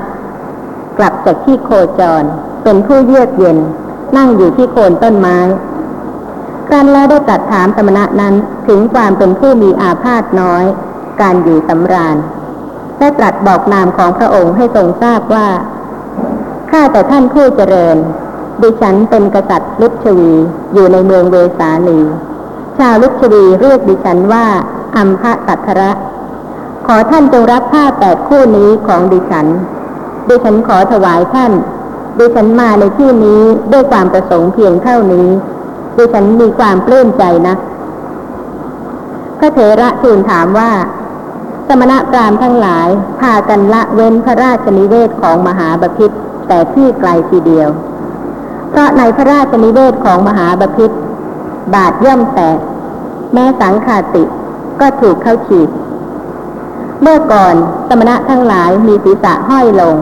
[0.97, 2.23] กลับจากที่โคจร
[2.63, 3.57] เป็นผู้เยือกเย็น
[4.17, 5.37] นั่งอยู่ที่โคนต้นไม้
[6.67, 8.33] ครั้นแล้วได้ตรัสถามสมณะนั้น
[8.67, 10.63] ถึงความเป็นผู้มีอาพาธน้อย
[11.21, 12.17] การอยู่สำราญ
[12.97, 15.47] ได้ตรัสบอกนามของพระองค์ให้ทรงทราบว่า
[16.71, 17.97] ข้าแต่ท่านผู้เจริญ
[18.61, 20.31] ดิฉันเป็นกษัตริย์ลุชวี
[20.73, 21.99] อยู่ในเมืองเวสาลี
[22.77, 24.45] ชาวลุชวีเรียกดิฉันว่า
[24.97, 25.91] อัมพะตัทระ
[26.87, 29.47] ขอท่านจงรับผ้าแปดคู่นี้ของดิฉัน
[30.27, 31.51] ดิฉันขอถวายท่าน
[32.17, 35.27] ดิฉันมาในที่นี้ด้วยความประสงค์เพียงเท่านี้
[35.97, 37.55] ดิฉันมีความปลื้มใจนะ
[39.39, 40.71] พระเถระทูลถามว่า
[41.67, 42.87] สมณะพราหมณ์ทั้งหลาย
[43.19, 47.69] พากันละเว้นพระราชนิเวศของมหาบพิตรแต่ที่ไกลทีเดียว
[48.69, 50.95] เพราะในพระราชนิเวศของมหาบพิตร
[51.73, 52.57] บาทย่อมแตก
[53.33, 54.23] แม้สังขาติ
[54.79, 55.69] ก็ถูกเข้าฉีด
[57.01, 57.55] เมื่อก่อน
[57.87, 59.95] สมณะทั้งหลายมีศีรษะห้อยลง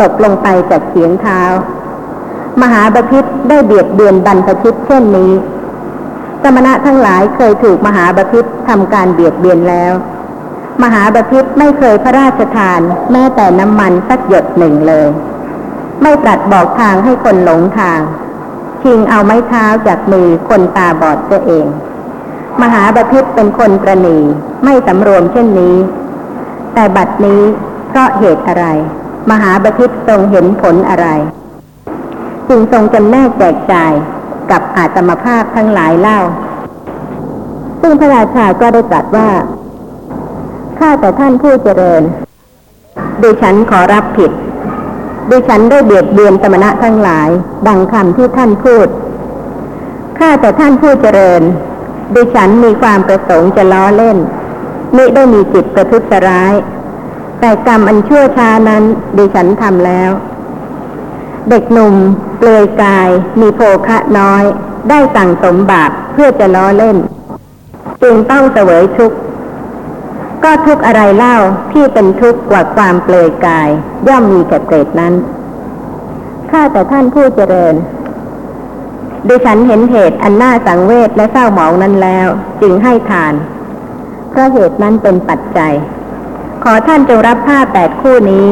[0.00, 1.40] ตกลงไปจากเสียงเท้า
[2.62, 5.32] มหาบพิตรได้เบียดเบียนบรรพชิตเช่นนี้
[6.42, 9.92] สมณะทั้งหลายเคยถูกมหาบพิตรทำการเบียดเบียนแล้ว
[10.82, 12.80] มหาบพิตรไม่เคยพระราชทาน
[13.12, 15.08] แม้แต่น้ำมันสักหยดหนึ่งเลย
[16.02, 18.00] ไม่ตรัสบอกทางให้คนหลงทาง
[18.82, 21.66] ชิงเอาไม้เท้าจากมือคนตาบอดตัวเอง
[22.62, 24.18] มหาบพิตรเป็นคนประนี
[24.64, 25.76] ไม่สำรวมเช่นนี้
[26.74, 27.42] แต่บัดนี้
[27.88, 28.66] เพราะเหตุอะไร
[29.30, 31.06] มหาบพิตรทรงเห็นผลอะไร
[32.48, 33.92] จึงทรงจำแนกแจกจ่าย
[34.50, 36.18] กับอาตมภาพทั้งหลายเล่า
[37.80, 39.30] ซึ่งพระราชาก็ได้ตรัสว่า
[40.78, 42.02] ข้าแต่ท่านผู้เจริญ
[43.22, 44.30] ดิฉันขอรับผิด
[45.30, 47.28] ดิฉันได้เบียดเบียนสมณะทั้งหลาย
[47.68, 48.88] ดังคำที่ท่านพูด
[50.18, 51.42] ข้าแต่ท่านผู้เจริญ
[52.14, 54.18] ดิฉันมีความประสงค์จะล้อเล่น
[54.96, 56.52] มิได้มีจิตประทุษร้าย
[57.40, 58.82] แต่กรรมอันชั่วช้านั้น
[59.16, 60.10] ดิฉันทำแล้ว
[61.50, 61.94] เด็กหนุ่ม
[62.38, 63.08] เปลือยกาย
[63.40, 64.42] มีโภคะน้อย
[64.88, 66.96] ได้สั่งสมบาปเพื่อจะล้อเล่น
[68.02, 69.16] จึงต้องเสวยทุกข์
[70.44, 71.36] ก็ทุกข์อะไรเล่า
[71.72, 73.68] ที่เป็นทุกข์กว่าความเปลือยกาย
[74.08, 75.14] ย่อมมีแก่เปรตนั้น
[76.50, 77.74] ข้าแต่ท่านผู้เจริญ
[79.28, 82.26] ดิฉันเห็นเหตุอันน่าสังเวชและเศร้าหมองนั้นแล้ว
[82.60, 83.34] จึงให้ทาน
[84.30, 85.72] เพราะเหตุนั้นเป็นปัจจัย
[86.64, 88.46] ขอท่านจงรับผ้าแปดคู่นี้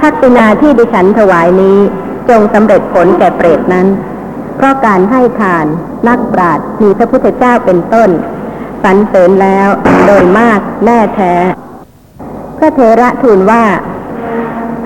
[0.00, 1.78] ทักษิณาที่ดิฉันถวายนี้
[2.28, 3.86] จงสำเร็จผลแก่เปรตนั้น
[4.56, 5.66] เพราะการให้ทาน
[6.08, 8.08] นักปราชญ์มีพระพุทธเจ้าเป็นต้น
[8.84, 9.68] สรรเสริญแล้ว
[10.06, 11.34] โดยมากแน่แท้
[12.58, 13.64] พระเถระทูลว่า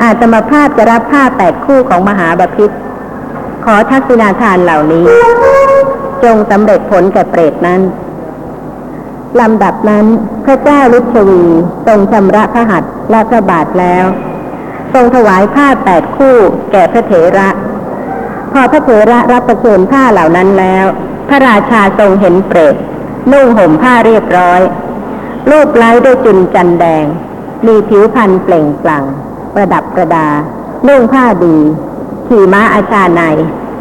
[0.02, 2.76] อาตมาภาพจะรับผ้าแปดคู่ของมหาบพิตร
[3.64, 5.04] ขอทักษิณาทานเหล่านี้
[6.24, 7.80] จงสำเร็จผลแก่เปรตนั้น
[9.40, 10.06] ลำดับนั้น
[10.44, 11.44] พระเจ้าลุชวี
[11.86, 14.04] ทรงชำระพระหัตถ์และพระบาทแล้ว
[14.94, 16.36] ทรงถวายผ้าแปดคู่
[16.72, 17.48] แก่พระเถระ
[18.52, 20.86] พอพระเถระรับประเคนผ้าเหล่านั้นแล้ว
[21.28, 22.76] พระราชาทรงเห็นเปรต
[23.32, 24.60] นุ่งห่มผ้าเรียบร้อย
[25.50, 27.04] รูปไล้ด้วยจุนจันแดง
[27.66, 29.04] มีผิวพรรณเปล่งปลั่ง
[29.54, 30.28] ประดับประดา
[30.88, 31.56] นุ่งผ้าดี
[32.28, 33.22] ขี่ม้าอาชาใน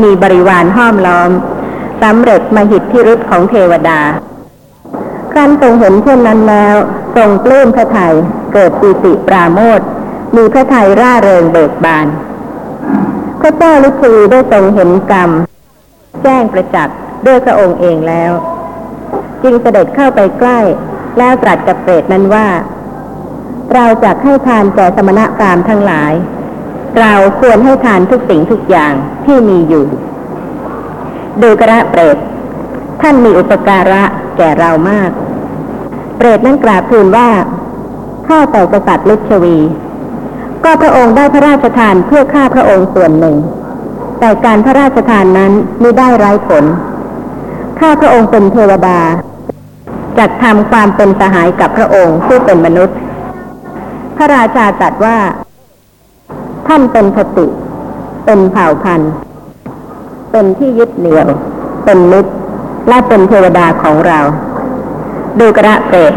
[0.03, 1.31] มีบริวารห้อมล้อม
[2.01, 3.99] สำเร็จมหิทธิฤทธิ์ของเทวดา
[5.33, 6.75] ครั้นทรงเห็นเช่นนั้นแล้ว
[7.15, 8.13] ทรงปลื้มพระไทย
[8.53, 9.81] เกิดปีติปราโมท
[10.35, 12.07] มีพระไทยร่าเริงเบิกบาน
[13.41, 15.29] พระเจ้าลุชีได้ทรงเห็นกรรม
[16.23, 18.31] แจ้งประจักษ์ด้วยพระองค์เองแล้ว
[19.43, 20.59] จึงเสด็จเข้าไปใกล้
[21.17, 22.47] แล้วตรัสกับเปรตนั้นว่า
[23.73, 26.13] เราจะให้ทานแก่สมณะพรามทั้งหลาย
[26.99, 28.93] เราควรให้ทานทุกสิ่งทุกอย่าง
[29.25, 29.85] ที่มีอยู่
[31.41, 32.17] ดูกระเปรต
[33.01, 34.03] ท่านมีอุปการะ
[34.41, 35.09] ก่เรามาก
[36.17, 37.29] เปรตนั้นกราบทูลว่า
[38.27, 39.57] ข้าแต่กษัตริย์ลุชวี
[40.63, 43.35] ก็พระองค์ได้พระราชทานเพื่อข้าพระองค์ส่วนหนึ่ง
[44.19, 45.51] แต่การพระราชทานนั้น
[45.81, 46.65] ไม่ได้ไร้ผล
[47.79, 48.99] ข้าพระองค์เป็นเทวดา
[50.17, 52.97] จัดทำความเป็นสหายกับพระองค์ผู้เป็นมนุษย์
[54.17, 55.17] พระราชาตรัสว่า
[56.67, 57.47] ท่านเป็นคติ
[58.25, 59.11] เป็นเผ่าพันธุ์
[60.31, 61.27] เป็นที่ยึดเหนี่ยว
[61.85, 62.31] เป็นมิตร
[62.87, 64.19] และเป็นเทวดาของเรา
[65.39, 66.13] ดูกระเปรต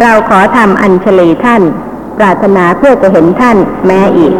[0.00, 1.62] เราขอทำอัญชลีท่าน
[2.18, 4.34] ปรารถนาเพื่อจะเห็นท่านแม้อีก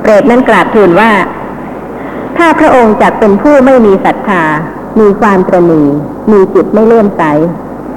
[0.00, 1.12] เปรตนั้นกราบทูลว่า
[2.36, 4.44] ถ้าพระองค์จักเป็นผู้ไม่มีศรัทธา
[5.00, 5.82] มีความตระนี
[6.32, 7.22] มีจิตไม่เลื่อมใส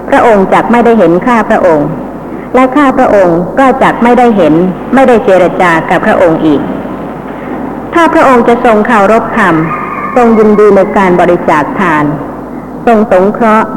[0.09, 1.87] พระองค์จักไม่ได้เห็นข้าพระองค์
[2.55, 4.53] และข้าพระองค์ก็จักไม่ได้เห็น
[4.93, 6.61] ไม่ได้เจรจากับพระองค์อีก
[7.93, 9.55] ถ้าพระองค์จะทรงเคารพธรรม
[10.15, 12.05] ทรงยินดีในการบริจาคทาน
[12.85, 13.67] ทรงสงเคราะห์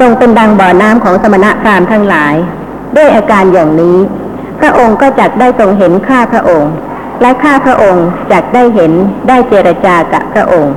[0.00, 2.34] ทรงเป็นดังบ่อน้ำของสมณะพราหมณ์ทั้งหลาย
[2.96, 3.98] ด้วยอาการอย่างนี้
[4.60, 6.72] พระองค์ก็จักได้ทรงเห็นข้าพระองค์
[7.20, 8.92] และข้าพระองค์จักได้เห็น
[9.28, 10.74] ได้เจรจากับพระองค์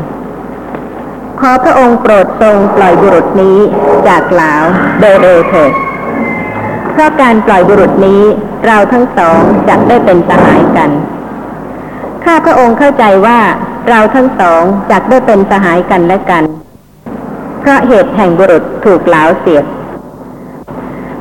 [1.40, 3.58] ขอพระองค์โปรดทรงปล่อยบุรุษนี้
[4.08, 4.64] จากหลาว
[5.00, 5.72] โดยเร็วเถิด
[6.92, 8.22] เพราะการปล่อยบุรุษนี้
[8.66, 10.92] เราทั้งสองจักได้เป็นสหายกัน
[12.26, 13.40] ข้าพระองค์เข้าใจว่า
[13.90, 16.44] เราทั้งสองจักได้เป็นสหายกันและกัน
[17.60, 19.66] เพราะเหตุแห่งบุรุษถูกหลาวเสียบ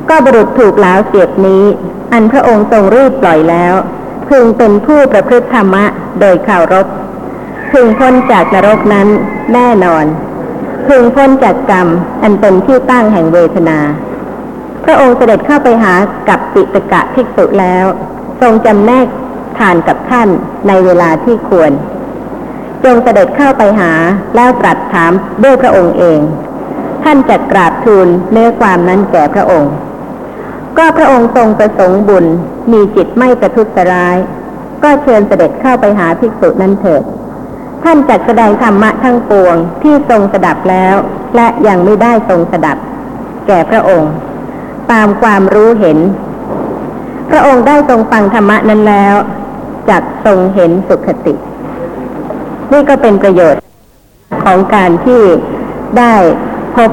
[0.09, 1.63] ก็บุรุษถูกหลาวเสียบนี้
[2.11, 3.73] อันพระองค์ทรงรีบปล่อยแล้ว
[4.29, 5.85] พึงเป็นผู้ประพฤติธรรมะ
[6.19, 6.87] โดยข่าวรบ
[7.71, 9.07] พึงพ้นจากนรกนั้น
[9.53, 10.05] แน่นอน
[10.87, 11.87] พึงพ้นจากกรรม
[12.21, 13.79] อันเป็นที่ตั้งแห่งเวทนา
[14.85, 15.93] พระองค์เสด็จเข้าไปหา
[16.29, 17.85] กับปิตกะภิกษุแล้ว
[18.41, 19.07] ทรงจำแนก
[19.57, 20.29] ทานกับท่าน
[20.67, 21.71] ในเวลาที่ควร
[22.83, 23.91] จงเสด็จเข้าไปหา
[24.35, 25.11] แล้วตรัสถาม
[25.43, 26.19] ด้วยพระองค์เอง
[27.03, 29.73] ท่านจะกราบทูลเนื้อความนั้นแก่พระองค์
[30.77, 32.25] ก็พระองค์ทรงประสงค์บุญ
[32.71, 34.17] มีจิตไม่ประทุษร้าย
[34.83, 37.03] ก็เชิญเสด็จเข้าไปหาภิกษุนั้นเถิด
[37.83, 40.95] ท่านจัดแสดงธรรมะทั้งปวงที่ทรงสดับแล้ว
[41.35, 42.77] และยังไม่ได้ทรงสดับ
[43.47, 44.11] แก่พระองค์
[44.91, 45.97] ตามความรู้เห็น
[47.29, 49.15] พระองค์ได้ทรงฟังธรรมะนั้นแล้ว
[49.89, 51.33] จักทรงเห็นสุขติ
[52.71, 53.61] นี่ก็เป็นประโยชน์
[54.43, 55.21] ของการที่
[55.97, 56.13] ได้
[56.75, 56.89] พบ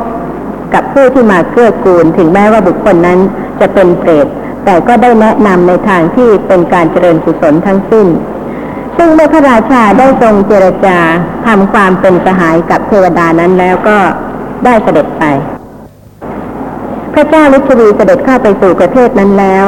[0.74, 3.18] กับผู้ที่มาเกื้อกูล ถึงแม้ว่าบุคคลนั้น
[3.60, 4.26] จะเป็นเปรต
[4.64, 8.06] แต่ก็ได้แนะนำในทางที่เป็นการเจริญกุศลทั้งสิ้น
[8.96, 10.98] ซึ่งเมื่อพระราชาได้ทรงเจรจา
[11.46, 13.98] ทำความเป็นสหายกับเทวดานั้นแล้วก็
[14.64, 15.24] ได้เสด็จไป
[17.14, 19.64] พระเจ้าลิชวีเสด็จเข้าไปสู่ประเทศนั้นแล้ว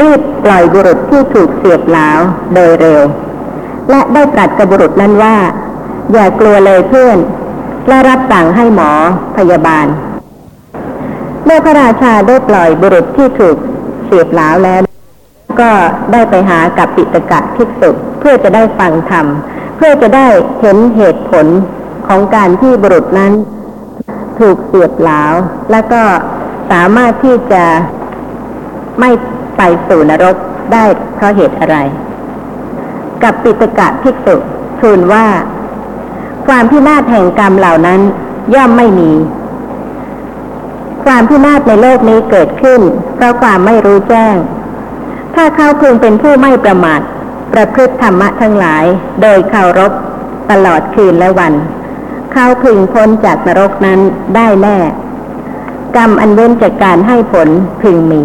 [0.00, 2.18] รีบปล่อยบุรุษที่ถูกเสียบหลาว
[2.54, 3.02] โดยเร็ว
[3.90, 5.36] และได้ตรัสกับบุรุษนั้นว่า
[6.12, 7.18] อย่ากลัวเลยเพื่อน
[7.88, 8.90] และรับสั่งให้หมอ
[9.36, 9.86] พยาบาล
[11.44, 13.56] เมื่อพระราชาได้ปล่อยบุรุษที่ถูก
[14.04, 14.80] เสียบหลาวแล้ว
[15.60, 15.70] ก็
[16.12, 17.90] ได้ไปหากับปิตกะภิกษุ
[18.20, 19.26] เพื่อจะได้ฟังธรรม
[19.76, 20.26] เพื่อจะได้
[20.60, 21.46] เห็นเหตุผล
[22.06, 23.32] ของการที่บุรุษนั้น
[24.38, 25.32] ถูกเสียบหลาว
[25.70, 26.02] และก็
[26.70, 27.64] สามารถที่จะ
[29.00, 29.10] ไม่
[29.56, 30.36] ไปสู่นรก
[30.72, 31.76] ได้เพราะเหตุอะไร
[33.22, 34.36] กับปิตกะภิกษุ
[34.80, 35.26] ทูลว่า
[36.46, 38.00] ความพินาศแห่งกรรมเหล่านั้น
[38.54, 39.10] ย่อมไม่มี
[41.04, 42.80] ความพินาศในโลกนี้เกิดขึ้น
[43.14, 44.36] เพราะความไม่รู้แจ้ง
[45.34, 47.00] ถ้าเขาพึงเป็นผู้ไม่ประมาท
[47.52, 48.84] ประพฤติธรรมะทั้งหลาย
[49.22, 49.92] โดยเคารพ
[50.50, 51.52] ตลอดคืนและวัน
[52.32, 54.00] เขาพึงพ้นจากนรกนั้น
[54.36, 54.78] ได้แน่
[55.96, 57.48] กรรมอันเว้นจากการให้ผล
[57.82, 58.22] พึงมี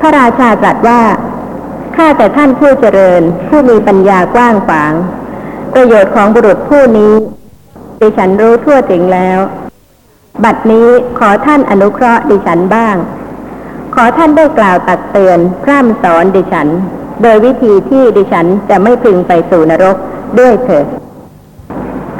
[0.00, 1.00] พระราชาตรัสว่า
[1.96, 4.92] ข้าแต่ท่านผู้เจริญ ผู้มีปัญญากว้างขวาง
[5.74, 7.14] ประโยชน์ของบุรุษผู้นี้
[8.00, 9.38] ดิฉันรู้ทั่วถึงแล้ว
[10.44, 12.96] บัดนี้ขอท่านอนุเคราะห์ดิฉันบ้าง
[13.94, 16.68] ขอท่านได้กล่าวตักเตือน พร่ำสอนดิฉัน
[17.22, 19.96] โดยวิธีที่ดิฉันจะไม่พึงไปสู่นรก
[20.38, 20.86] ด้วยเถิด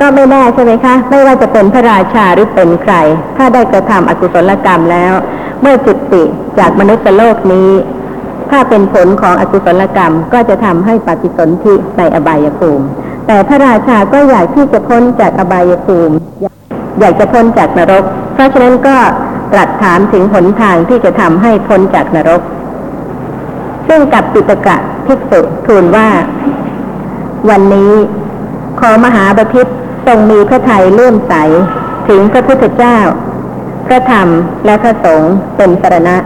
[0.00, 2.94] ก็ไม่แน่ใช่ไหมคะ ไม่ว่าจะเป็นพระราชาหรือเป็นใคร
[3.36, 5.12] ถ้าได้กระทำอกุศลกรรมแล้ว
[5.60, 6.22] เมื่อจุติ
[6.58, 7.70] จากมนุษย์โลกนี้
[8.50, 12.86] ถ้าเป็นผลของอกุศลกรรมก็จะทำให้ปฏิสนธิในอบายภูมิ
[13.26, 16.14] แต่พระราชาก็อยากที่จะพ้นจากอบายภูมิ
[17.00, 18.04] อยากจะพ้นจากนรก
[18.34, 18.96] เพราะฉะนั้นก็
[19.52, 22.42] ตรัสถามถึงหนทางที่จะทำให้พ้นจากนรก
[23.88, 26.08] ซึ่งกับปิตกะภิกษุทูลว่า
[27.50, 27.92] วันนี้
[28.80, 29.72] ขอมหาบพิตร
[30.06, 31.34] ทรงมีพระทัยเลื่อมใส
[32.08, 32.98] ถึงพระพุทธเจ้า
[33.86, 34.28] พระธรรม
[34.64, 36.16] และพระสงฆ์เป็นสรณะ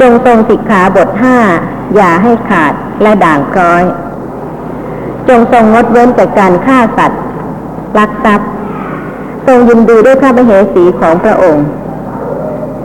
[0.00, 1.36] จงทรงสิกขาบทห้า
[1.94, 3.82] อย่าให้ขาดและด่างพร้อย
[5.28, 7.22] จงทรงงดเว้นจากการฆ่าสัตว์
[7.98, 8.50] ลักทรัพย์
[9.46, 11.66] ทรงยินดีด้วยพระมเหสีของพระองค์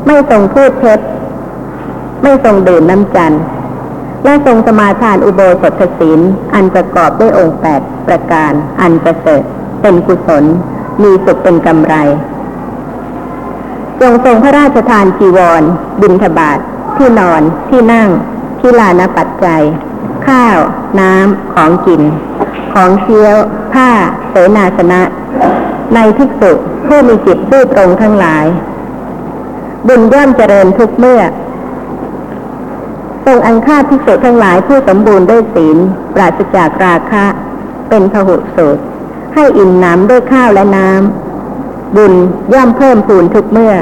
[0.05, 0.99] ไม่ทรงพูดเท็จ
[2.23, 3.41] ไม่ทรงดื่มน้ำจันทร์
[4.23, 6.19] และทรงสมาทานอุโบสถศีล
[6.53, 9.43] อันประกอบด้วยองค์แปดประการอันประเสริฐ
[9.81, 10.43] เป็นกุศล
[11.03, 11.95] มีสุขเป็นกำไร
[14.01, 15.63] จงทรงพระราชทานจีวร
[16.01, 16.59] บิณฑบาต
[16.99, 18.09] ที่นอนที่นั่ง
[18.59, 19.61] ที่ลานปัจจัย
[20.27, 20.57] ข้าว
[20.99, 22.01] น้ำของกิน
[22.73, 23.35] ของเชียว
[23.73, 23.89] ผ้า
[24.29, 25.01] เสนาสนะ
[25.95, 26.51] ในภิกษุ
[26.87, 28.45] ผู้มีจิตซื่อตรงทั้งหลาย
[29.87, 31.21] บุญย่อมเจริญทุกเมื่อ
[33.25, 35.77] ทรงอังคาภิกษุทั้งหลายผู้สมบูรณ์ด้วยศีล
[36.13, 37.25] ปราศจากราคะ
[37.89, 38.81] เป็นพหุสูตร
[39.33, 42.13] ให้อิ่มหน้ำด้วยข้าวและน้ำบุญ
[42.53, 43.73] ย่อมเพิ่มพูนทุกเมื่อ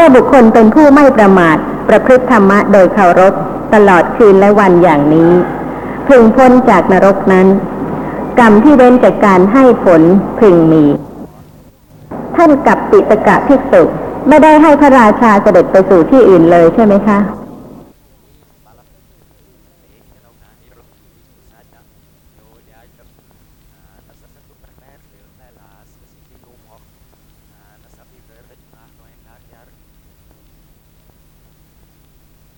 [0.00, 1.56] มื่อบุคคลเป็นผู้ไม่ประมาท
[1.88, 3.34] ประพฤติธรรมะโดยเคารพ
[3.74, 5.32] ตลอดคืนและวันอย่างนี้
[6.08, 7.46] พึงพ้นจากนรกนั้น
[8.38, 10.02] กรรมที่เว้นจากการให้ผล
[10.40, 10.84] พึงมี
[12.36, 13.82] ท่านกับปิตกะภิกษุ
[14.28, 17.18] ไม่ได้ให้พระราชาเสด็จไปสู่ที่อื่นเลยใช่ไหมคะ